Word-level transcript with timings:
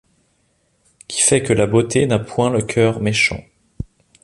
Qui 1.07 1.21
fait 1.21 1.43
que 1.43 1.53
la 1.53 1.67
beauté 1.67 2.07
n'a 2.07 2.17
point 2.17 2.49
le 2.49 2.63
coeur 2.63 3.01
méchant. 3.01 3.43